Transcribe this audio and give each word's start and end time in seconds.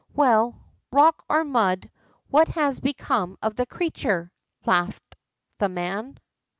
^ 0.01 0.03
Well, 0.15 0.59
rock 0.91 1.23
or 1.29 1.43
mud, 1.43 1.91
what 2.29 2.47
has 2.47 2.79
become 2.79 3.37
of 3.39 3.55
the 3.55 3.67
creature?' 3.67 4.31
laughed 4.65 5.15
the 5.59 5.69
man. 5.69 6.17